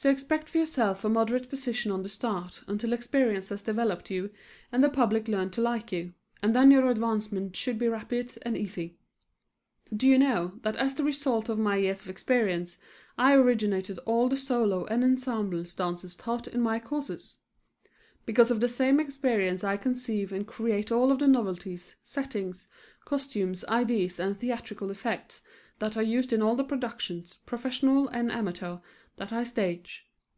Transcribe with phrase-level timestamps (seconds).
[0.00, 4.30] So expect for yourself a moderate position on the start until experience has developed you
[4.70, 8.56] and the public learned to like you, and then your advancement should be rapid and
[8.56, 8.96] easy.
[9.92, 12.78] Do you know that as the result of my years of experience
[13.18, 17.38] I originated all the solo and ensemble dances taught in my courses?
[18.24, 22.68] Because of the same experience I conceive and create all of the novelties, settings,
[23.04, 25.42] costumes, ideas and theatrical effects
[25.80, 28.78] that are used in all the productions, professional and amateur,
[29.16, 30.04] that I stage.